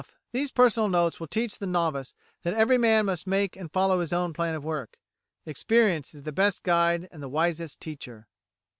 These 0.31 0.51
personal 0.51 0.89
notes 0.89 1.19
will 1.19 1.27
teach 1.27 1.59
the 1.59 1.67
novice 1.67 2.15
that 2.41 2.55
every 2.55 2.79
man 2.79 3.05
must 3.05 3.27
make 3.27 3.55
and 3.55 3.71
follow 3.71 3.99
his 3.99 4.11
own 4.11 4.33
plan 4.33 4.55
of 4.55 4.63
work. 4.63 4.97
Experience 5.45 6.15
is 6.15 6.23
the 6.23 6.31
best 6.31 6.63
guide 6.63 7.07
and 7.11 7.21
the 7.21 7.29
wisest 7.29 7.79
teacher. 7.79 8.27